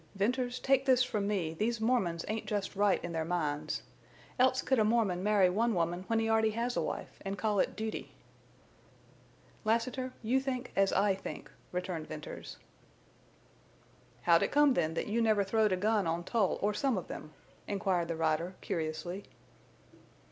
[0.15, 3.83] Venters, take this from me, these Mormons ain't just right in their minds.
[4.39, 7.59] Else could a Mormon marry one woman when he already has a wife, an' call
[7.59, 8.11] it duty?"
[9.63, 12.57] "Lassiter, you think as I think," returned Venters.
[14.23, 17.07] "How'd it come then that you never throwed a gun on Tull or some of
[17.07, 17.35] them?"
[17.67, 19.25] inquired the rider, curiously.